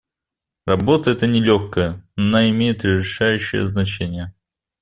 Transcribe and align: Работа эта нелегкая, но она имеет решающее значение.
Работа 0.65 1.11
эта 1.11 1.27
нелегкая, 1.27 2.03
но 2.15 2.23
она 2.39 2.49
имеет 2.49 2.83
решающее 2.83 3.67
значение. 3.67 4.33